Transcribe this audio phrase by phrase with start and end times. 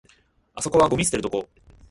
[0.55, 1.47] あそこはゴミ捨てるとこ